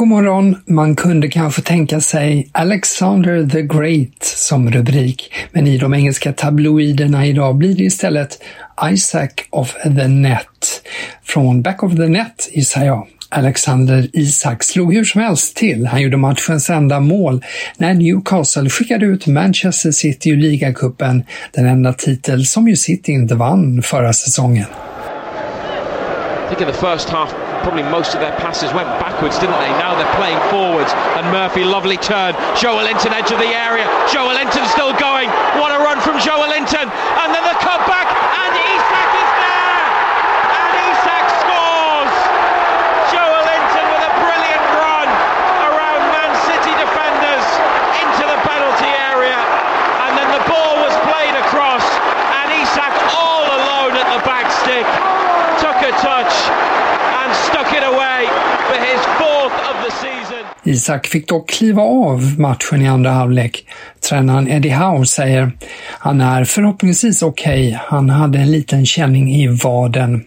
God 0.00 0.08
morgon! 0.08 0.56
Man 0.66 0.96
kunde 0.96 1.28
kanske 1.28 1.62
tänka 1.62 2.00
sig 2.00 2.50
Alexander 2.52 3.48
the 3.48 3.62
Great 3.62 4.22
som 4.22 4.70
rubrik, 4.70 5.32
men 5.52 5.66
i 5.66 5.78
de 5.78 5.94
engelska 5.94 6.32
tabloiderna 6.32 7.26
idag 7.26 7.56
blir 7.56 7.74
det 7.74 7.82
istället 7.82 8.42
Isaac 8.92 9.30
of 9.50 9.74
the 9.82 10.08
Net. 10.08 10.82
Från 11.24 11.62
Back 11.62 11.82
of 11.82 11.96
the 11.96 12.08
Net 12.08 12.50
gissar 12.52 12.84
jag. 12.84 13.06
Alexander 13.28 14.08
Isak 14.12 14.62
slog 14.62 14.94
hur 14.94 15.04
som 15.04 15.20
helst 15.20 15.56
till. 15.56 15.86
Han 15.86 16.02
gjorde 16.02 16.16
matchens 16.16 16.70
enda 16.70 17.00
mål 17.00 17.44
när 17.76 17.94
Newcastle 17.94 18.70
skickade 18.70 19.06
ut 19.06 19.26
Manchester 19.26 19.90
City 19.90 20.30
ur 20.30 20.36
ligacupen, 20.36 21.24
den 21.52 21.66
enda 21.66 21.92
titel 21.92 22.46
som 22.46 22.68
ju 22.68 22.76
City 22.76 23.12
inte 23.12 23.34
vann 23.34 23.82
förra 23.82 24.12
säsongen. 24.12 24.66
I 24.66 26.54
think 26.54 26.60
in 26.60 26.66
the 26.66 26.72
first 26.72 27.08
half, 27.08 27.34
probably 27.62 27.84
most 27.84 28.14
of 28.14 28.20
their 28.20 28.34
passes 28.36 28.72
went 28.72 28.88
backwards, 29.00 29.38
didn't 29.38 29.58
they? 29.60 29.72
Now 29.80 29.94
they're 29.96 30.16
playing 30.16 30.40
forwards. 30.50 30.92
And 31.16 31.24
Murphy, 31.32 31.64
lovely 31.64 31.96
turn. 31.96 32.34
Joel 32.56 32.84
Linton, 32.84 33.12
edge 33.12 33.30
of 33.32 33.38
the 33.38 33.52
area. 33.52 33.86
Joel 34.12 34.34
Linton 34.34 34.64
still 34.72 34.92
going. 34.98 35.28
What 35.60 35.72
a 35.72 35.78
run 35.80 36.00
from 36.00 36.18
Joel 36.20 36.48
Linton. 36.48 36.86
And 36.90 37.29
Isak 60.64 61.06
fick 61.06 61.28
dock 61.28 61.50
kliva 61.50 61.82
av 61.82 62.40
matchen 62.40 62.82
i 62.82 62.88
andra 62.88 63.10
halvlek. 63.10 63.64
Tränaren 64.08 64.48
Eddie 64.48 64.70
Howe 64.70 65.06
säger 65.06 65.52
han 65.88 66.20
är 66.20 66.44
förhoppningsvis 66.44 67.22
okej. 67.22 67.68
Okay. 67.68 67.78
Han 67.86 68.10
hade 68.10 68.38
en 68.38 68.50
liten 68.50 68.86
känning 68.86 69.34
i 69.34 69.48
vaden. 69.48 70.24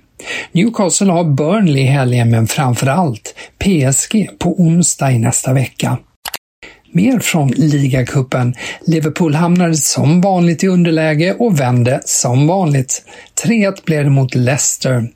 Newcastle 0.52 1.12
har 1.12 1.24
Burnley 1.24 1.84
i 1.84 1.88
helgen, 1.88 2.32
men 2.32 2.48
framför 2.48 2.88
allt 2.88 3.36
PSG 3.64 4.30
på 4.40 4.62
onsdag 4.62 5.12
i 5.12 5.20
nästa 5.20 5.54
vecka. 5.54 5.98
Mer 6.92 7.20
från 7.20 7.48
ligacupen. 7.48 8.54
Liverpool 8.88 9.36
hamnade 9.36 9.76
som 9.76 10.22
vanligt 10.22 10.64
i 10.64 10.68
underläge 10.68 11.36
och 11.40 11.60
vände 11.60 12.02
som 12.06 12.48
vanligt. 12.48 13.06
3-1 13.46 13.86
blev 13.86 14.04
det 14.04 14.10
mot 14.10 14.36
Leicester. 14.36 15.08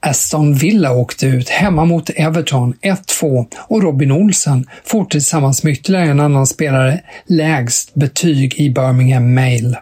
Aston 0.00 0.54
Villa 0.54 0.92
åkte 0.92 1.26
ut 1.26 1.48
hemma 1.48 1.84
mot 1.84 2.10
Everton 2.10 2.74
1-2 2.82 3.46
och 3.58 3.82
Robin 3.82 4.12
Olsen 4.12 4.66
får 4.84 5.04
tillsammans 5.04 5.64
med 5.64 5.72
ytterligare 5.72 6.10
en 6.10 6.20
annan 6.20 6.46
spelare 6.46 7.00
lägst 7.26 7.94
betyg 7.94 8.54
i 8.60 8.70
Birmingham 8.70 9.34
Mail. 9.34 9.76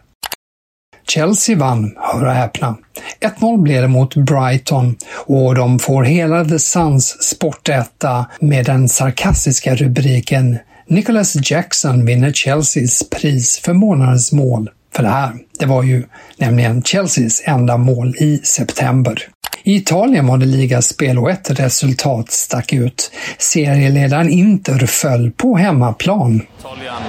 Chelsea 1.08 1.56
vann, 1.56 1.96
hör 1.96 2.24
och 2.24 2.32
häpna. 2.32 2.76
1-0 3.20 3.62
blev 3.62 3.82
det 3.82 3.88
mot 3.88 4.14
Brighton 4.14 4.96
och 5.26 5.54
de 5.54 5.78
får 5.78 6.04
hela 6.04 6.44
The 6.44 6.58
Suns 6.58 7.22
sportetta 7.22 8.26
med 8.40 8.64
den 8.64 8.88
sarkastiska 8.88 9.74
rubriken 9.74 10.58
Nicholas 10.86 11.50
Jackson 11.50 12.06
vinner 12.06 12.32
Chelseas 12.32 13.10
pris 13.10 13.58
för 13.58 13.72
månadens 13.72 14.32
mål. 14.32 14.70
För 14.94 15.02
det 15.02 15.08
här, 15.08 15.32
det 15.58 15.66
var 15.66 15.82
ju 15.82 16.04
nämligen 16.36 16.82
Chelseas 16.82 17.42
enda 17.46 17.76
mål 17.76 18.14
i 18.16 18.38
september. 18.38 19.28
I 19.66 19.76
Italien 19.76 20.26
var 20.26 20.38
det 20.38 20.46
ligaspel 20.46 21.18
och 21.18 21.30
ett 21.30 21.50
resultat 21.50 22.30
stack 22.30 22.72
ut. 22.72 23.10
Serieledaren 23.38 24.28
Inter 24.28 24.86
föll 24.86 25.30
på 25.30 25.56
hemmaplan. 25.56 26.46
Italien 26.58 27.02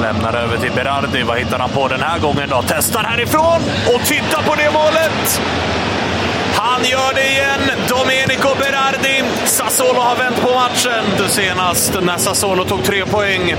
lämnar 0.00 0.34
över 0.34 0.56
till 0.56 0.72
Berardi. 0.74 1.22
Vad 1.22 1.38
hittar 1.38 1.58
han 1.58 1.70
på 1.70 1.88
den 1.88 2.00
här 2.00 2.18
gången 2.18 2.48
då? 2.50 2.64
Testar 2.68 3.02
härifrån 3.02 3.60
och 3.94 4.00
titta 4.06 4.42
på 4.42 4.54
det 4.54 4.70
målet! 4.72 5.40
Han 6.54 6.80
gör 6.84 7.14
det 7.14 7.28
igen! 7.30 7.60
Domenico 7.88 8.48
Berardi. 8.58 9.22
Sassuolo 9.44 10.00
har 10.00 10.16
vänt 10.16 10.40
på 10.40 10.54
matchen 10.54 11.28
senast 11.28 11.98
när 12.02 12.16
Sassuolo 12.16 12.64
tog 12.64 12.84
tre 12.84 13.06
poäng. 13.06 13.54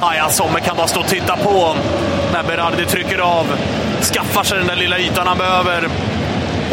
Aja 0.00 0.28
Sommer 0.28 0.60
kan 0.60 0.76
bara 0.76 0.86
stå 0.86 1.00
och 1.00 1.06
titta 1.06 1.36
på 1.36 1.76
när 2.32 2.42
Berardi 2.42 2.84
trycker 2.86 3.18
av. 3.18 3.46
Skaffar 4.04 4.44
sig 4.44 4.58
den 4.58 4.66
där 4.66 4.76
lilla 4.76 4.98
ytan 4.98 5.26
han 5.26 5.38
behöver. 5.38 5.88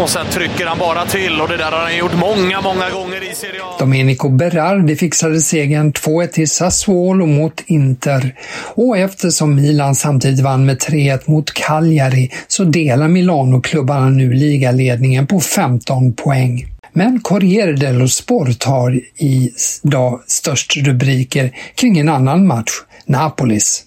Och 0.01 0.09
sen 0.09 0.25
trycker 0.31 0.65
han 0.65 0.79
bara 0.79 1.05
till 1.05 1.41
och 1.41 1.47
det 1.47 1.57
där 1.57 1.71
har 1.71 1.79
han 1.79 1.97
gjort 1.97 2.15
många, 2.15 2.61
många 2.61 2.89
gånger 2.89 3.31
i 3.31 3.35
Serie 3.35 3.63
A. 3.63 3.75
Domenico 3.79 4.29
Berardi 4.29 4.95
fixade 4.95 5.41
segern 5.41 5.91
2-1 5.91 6.27
till 6.27 6.49
Sassuolo 6.49 7.25
mot 7.25 7.63
Inter. 7.65 8.35
Och 8.75 8.97
eftersom 8.97 9.55
Milan 9.55 9.95
samtidigt 9.95 10.39
vann 10.39 10.65
med 10.65 10.77
3-1 10.77 11.19
mot 11.25 11.53
Cagliari 11.53 12.31
så 12.47 12.63
delar 12.63 13.07
Milano-klubbarna 13.07 14.09
nu 14.09 14.33
ligaledningen 14.33 15.27
på 15.27 15.39
15 15.39 16.13
poäng. 16.13 16.65
Men 16.93 17.19
Corriere 17.21 17.73
dello 17.73 18.07
Sport 18.07 18.63
har 18.63 19.01
idag 19.15 20.21
störst 20.27 20.77
rubriker 20.77 21.51
kring 21.75 21.99
en 21.99 22.09
annan 22.09 22.47
match, 22.47 22.71
Napolis. 23.05 23.85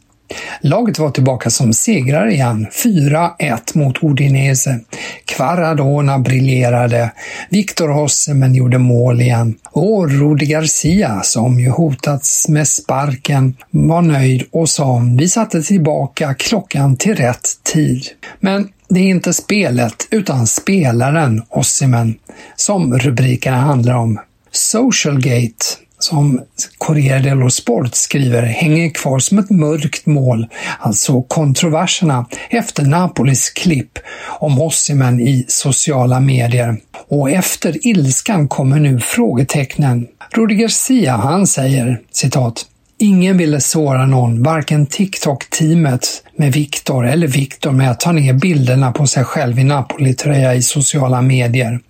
Laget 0.61 0.99
var 0.99 1.11
tillbaka 1.11 1.51
som 1.51 1.73
segrare 1.73 2.33
igen, 2.33 2.67
4-1 2.85 3.59
mot 3.75 4.03
Udinese. 4.03 4.81
Quaradona 5.25 6.19
briljerade, 6.19 7.11
Victor 7.51 7.89
Hossemen 7.89 8.55
gjorde 8.55 8.79
mål 8.79 9.21
igen 9.21 9.55
och 9.71 10.11
Rudi 10.11 10.47
Garcia, 10.47 11.21
som 11.23 11.61
ju 11.61 11.71
hotats 11.71 12.49
med 12.49 12.69
sparken, 12.69 13.57
var 13.71 14.03
nöjd 14.03 14.45
och 14.51 14.69
sa 14.69 15.03
vi 15.19 15.29
satte 15.29 15.63
tillbaka 15.63 16.35
klockan 16.35 16.97
till 16.97 17.15
rätt 17.15 17.49
tid. 17.73 18.05
Men 18.41 18.69
det 18.89 19.01
är 19.01 19.09
inte 19.09 19.33
spelet, 19.33 20.09
utan 20.11 20.47
spelaren 20.47 21.43
Ossimen, 21.49 22.15
som 22.57 22.99
rubrikerna 22.99 23.57
handlar 23.57 23.95
om. 23.95 24.21
Socialgate 24.51 25.65
som 26.05 26.41
Corriere 26.79 27.19
dello 27.19 27.51
Sport 27.51 27.95
skriver 27.95 28.43
hänger 28.43 28.91
kvar 28.91 29.19
som 29.19 29.39
ett 29.39 29.51
mörkt 29.51 30.06
mål, 30.06 30.47
alltså 30.79 31.23
kontroverserna 31.23 32.27
efter 32.51 32.83
Napolis 32.83 33.51
klipp 33.51 33.99
om 34.27 34.61
Osimhen 34.61 35.21
i 35.21 35.45
sociala 35.49 36.21
medier. 36.21 36.77
Och 37.09 37.31
efter 37.31 37.87
ilskan 37.87 38.49
kommer 38.49 38.81
nu 38.81 39.01
frågetecknen. 39.01 40.06
Rudi 40.35 40.55
Garcia, 40.55 41.17
han 41.17 41.47
säger 41.47 42.01
citat 42.12 42.67
Ingen 42.99 43.39
ville 43.39 43.61
såra 43.61 44.06
någon, 44.06 44.43
varken 44.43 44.87
TikTok-teamet 44.87 46.23
med 46.37 46.53
Viktor 46.53 47.06
eller 47.06 47.27
Viktor 47.27 47.73
med 47.73 47.91
att 47.91 48.01
ta 48.01 48.12
ner 48.12 48.33
bilderna 48.33 48.93
på 48.93 49.06
sig 49.06 49.25
själv 49.25 49.59
i 49.59 49.65
Napoli-tröja 49.65 50.55
i 50.55 50.62
sociala 50.62 51.23
medier. 51.23 51.81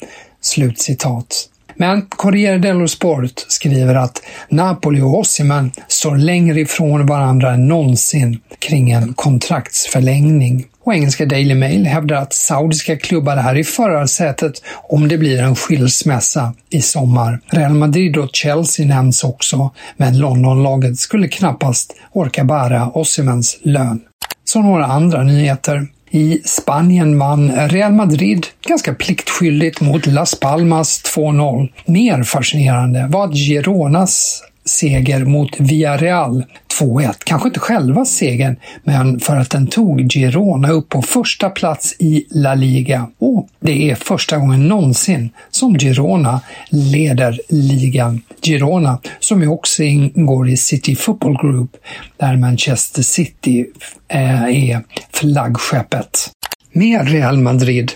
Slutcitat. 0.41 1.49
Men 1.77 2.03
Corriere 2.03 2.59
dello 2.59 2.89
Sport 2.89 3.45
skriver 3.49 3.95
att 3.95 4.23
Napoli 4.49 5.01
och 5.01 5.19
Osimhen 5.19 5.73
står 5.89 6.17
längre 6.17 6.61
ifrån 6.61 7.07
varandra 7.07 7.53
än 7.53 7.69
någonsin 7.69 8.41
kring 8.59 8.91
en 8.91 9.15
kontraktsförlängning. 9.15 10.67
Och 10.85 10.95
engelska 10.95 11.27
Daily 11.27 11.55
Mail 11.55 11.87
hävdar 11.87 12.17
att 12.17 12.33
saudiska 12.33 12.97
klubbar 12.97 13.37
är 13.37 13.57
i 13.57 13.65
förarsätet 13.65 14.63
om 14.89 15.09
det 15.09 15.19
blir 15.19 15.43
en 15.43 15.57
skilsmässa 15.57 16.55
i 16.71 16.83
sommar. 16.83 17.41
Real 17.47 17.75
Madrid 17.75 18.17
och 18.17 18.31
Chelsea 18.33 18.87
nämns 18.87 19.25
också, 19.25 19.71
men 19.97 20.19
Londonlaget 20.19 20.99
skulle 20.99 21.29
knappast 21.29 21.97
orka 22.13 22.45
bära 22.45 22.91
Osimhens 22.91 23.59
lön. 23.63 24.01
Så 24.45 24.63
några 24.63 24.87
andra 24.87 25.23
nyheter. 25.23 25.87
I 26.15 26.41
Spanien 26.45 27.19
vann 27.19 27.69
Real 27.69 27.93
Madrid 27.93 28.47
ganska 28.67 28.95
pliktskyldigt 28.95 29.81
mot 29.81 30.07
Las 30.07 30.41
Palmas 30.41 31.03
2-0. 31.17 31.69
Mer 31.85 32.23
fascinerande 32.23 33.07
var 33.11 33.25
att 33.25 33.35
Gironas 33.35 34.43
seger 34.65 35.25
mot 35.25 35.61
Villarreal 35.61 36.45
2-1. 36.81 37.15
Kanske 37.25 37.49
inte 37.49 37.61
själva 37.61 38.05
segern, 38.05 38.57
men 38.85 39.21
för 39.21 39.37
att 39.37 39.51
den 39.51 39.67
tog 39.67 40.13
Girona 40.13 40.71
upp 40.71 40.89
på 40.89 41.03
första 41.03 41.51
plats 41.51 41.95
i 41.99 42.27
La 42.31 42.55
Liga. 42.55 43.07
Och 43.19 43.49
det 43.61 43.91
är 43.91 43.95
första 43.95 44.37
gången 44.37 44.69
någonsin 44.69 45.31
som 45.51 45.79
Girona 45.79 46.41
leder 46.71 47.41
ligan. 47.49 48.21
Girona, 48.43 48.99
som 49.21 49.43
ju 49.43 49.49
också 49.49 49.83
ingår 49.83 50.49
i 50.49 50.57
City 50.57 50.97
Football 50.97 51.39
Group, 51.43 51.71
där 52.17 52.37
Manchester 52.37 53.03
City 53.03 53.67
eh, 54.09 54.45
är 54.45 54.83
flaggskeppet. 55.13 56.31
Med 56.73 57.09
Real 57.09 57.39
Madrid 57.39 57.93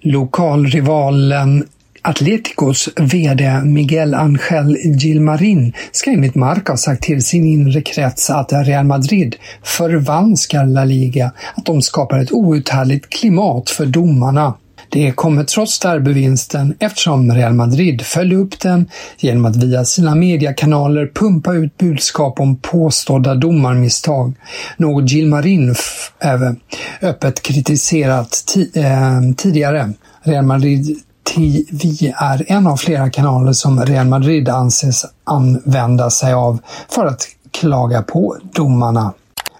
Lokalrivalen 0.00 1.66
Atleticos 2.02 2.88
VD 2.96 3.62
Miguel 3.64 4.14
Angel 4.14 4.76
Gilmarin 4.76 5.72
ska 5.92 6.10
enligt 6.10 6.34
Marca 6.34 6.72
ha 6.72 6.76
sagt 6.76 7.02
till 7.02 7.24
sin 7.24 7.44
inre 7.44 7.82
krets 7.82 8.30
att 8.30 8.52
Real 8.52 8.84
Madrid 8.84 9.36
förvanskar 9.62 10.66
La 10.66 10.84
Liga, 10.84 11.32
att 11.54 11.66
de 11.66 11.82
skapar 11.82 12.18
ett 12.18 12.32
outhärdligt 12.32 13.10
klimat 13.10 13.70
för 13.70 13.86
domarna. 13.86 14.54
Det 14.88 15.12
kommer 15.12 15.44
trots 15.44 15.78
derbyvinsten 15.78 16.74
eftersom 16.78 17.32
Real 17.32 17.54
Madrid 17.54 18.02
följde 18.02 18.36
upp 18.36 18.60
den 18.60 18.88
genom 19.18 19.44
att 19.44 19.56
via 19.56 19.84
sina 19.84 20.14
mediekanaler 20.14 21.10
pumpa 21.14 21.54
ut 21.54 21.78
budskap 21.78 22.40
om 22.40 22.56
påstådda 22.56 23.34
domarmisstag, 23.34 24.34
något 24.76 25.10
Gilmarin 25.10 25.74
även 26.20 26.60
öppet 27.02 27.42
kritiserat 27.42 28.56
eh, 28.74 29.20
tidigare. 29.36 29.92
Real 30.22 30.44
Madrid 30.44 31.00
TV 31.24 32.14
är 32.16 32.44
en 32.46 32.66
av 32.66 32.76
flera 32.76 33.10
kanaler 33.10 33.52
som 33.52 33.84
Real 33.84 34.06
Madrid 34.06 34.48
anses 34.48 35.06
använda 35.24 36.10
sig 36.10 36.32
av 36.32 36.58
för 36.88 37.06
att 37.06 37.26
klaga 37.50 38.02
på 38.02 38.36
domarna. 38.54 39.12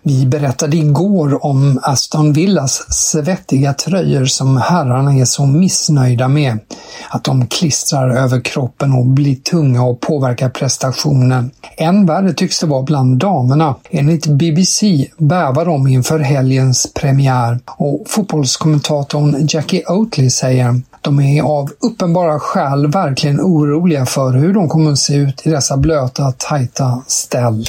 Vi 0.02 0.26
berättade 0.26 0.76
igår 0.76 1.44
om 1.46 1.80
Aston 1.82 2.32
Villas 2.32 2.86
svettiga 2.88 3.72
tröjor 3.72 4.24
som 4.24 4.56
herrarna 4.56 5.14
är 5.14 5.24
så 5.24 5.46
missnöjda 5.46 6.28
med. 6.28 6.58
Att 7.10 7.24
de 7.24 7.46
klistrar 7.46 8.10
över 8.10 8.40
kroppen 8.40 8.92
och 8.92 9.06
blir 9.06 9.34
tunga 9.34 9.82
och 9.82 10.00
påverkar 10.00 10.48
prestationen. 10.48 11.50
Än 11.76 12.06
värre 12.06 12.32
tycks 12.32 12.60
det 12.60 12.66
vara 12.66 12.82
bland 12.82 13.18
damerna. 13.18 13.74
Enligt 13.90 14.26
BBC 14.26 15.06
bävar 15.18 15.64
de 15.64 15.86
inför 15.86 16.18
helgens 16.18 16.92
premiär 16.94 17.60
och 17.66 18.04
fotbollskommentatorn 18.06 19.46
Jackie 19.48 19.84
Oatley 19.88 20.30
säger 20.30 20.80
de 21.00 21.20
är 21.20 21.42
av 21.42 21.70
uppenbara 21.80 22.38
skäl 22.38 22.86
verkligen 22.86 23.40
oroliga 23.40 24.06
för 24.06 24.32
hur 24.32 24.54
de 24.54 24.68
kommer 24.68 24.92
att 24.92 24.98
se 24.98 25.14
ut 25.14 25.46
i 25.46 25.50
dessa 25.50 25.76
blöta, 25.76 26.32
tajta 26.38 27.02
ställ. 27.06 27.66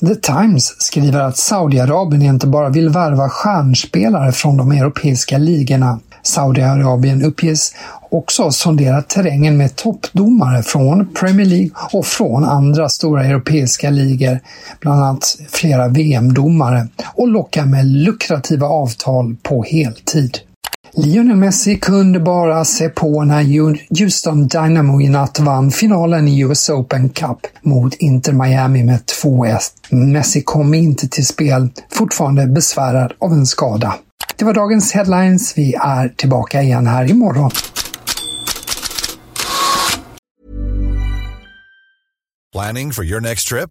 The 0.00 0.14
Times 0.14 0.74
skriver 0.78 1.20
att 1.20 1.36
Saudiarabien 1.36 2.22
inte 2.22 2.46
bara 2.46 2.68
vill 2.68 2.88
värva 2.88 3.28
stjärnspelare 3.28 4.32
från 4.32 4.56
de 4.56 4.72
europeiska 4.72 5.38
ligorna. 5.38 6.00
Saudiarabien 6.22 7.22
uppges 7.24 7.72
också 8.10 8.50
sondera 8.50 9.02
terrängen 9.02 9.56
med 9.56 9.76
toppdomare 9.76 10.62
från 10.62 11.14
Premier 11.14 11.46
League 11.46 11.70
och 11.92 12.06
från 12.06 12.44
andra 12.44 12.88
stora 12.88 13.24
europeiska 13.24 13.90
ligor, 13.90 14.40
bland 14.80 15.02
annat 15.02 15.36
flera 15.48 15.88
VM-domare, 15.88 16.88
och 17.14 17.28
locka 17.28 17.66
med 17.66 17.86
lukrativa 17.86 18.66
avtal 18.66 19.36
på 19.42 19.62
heltid. 19.62 20.38
Lionel 21.04 21.36
Messi 21.36 21.78
kunde 21.78 22.20
bara 22.20 22.64
se 22.64 22.88
på 22.88 23.24
när 23.24 23.44
Houston 24.00 24.46
Dynamo 24.48 25.00
i 25.00 25.08
natt 25.08 25.40
vann 25.40 25.70
finalen 25.70 26.28
i 26.28 26.40
US 26.40 26.68
Open 26.68 27.08
Cup 27.08 27.38
mot 27.62 27.94
Inter 27.94 28.32
Miami 28.32 28.84
med 28.84 29.00
2-1. 29.24 29.58
Messi 29.90 30.42
kom 30.42 30.74
inte 30.74 31.08
till 31.08 31.26
spel, 31.26 31.70
fortfarande 31.90 32.46
besvärad 32.46 33.12
av 33.18 33.32
en 33.32 33.46
skada. 33.46 33.94
Det 34.36 34.44
var 34.44 34.54
dagens 34.54 34.92
headlines. 34.92 35.58
Vi 35.58 35.74
är 35.74 36.08
tillbaka 36.08 36.62
igen 36.62 36.86
här 36.86 37.10
imorgon. 37.10 37.50
Planning 42.52 42.92
for 42.92 43.04
your 43.04 43.20
next 43.20 43.48
trip? 43.48 43.70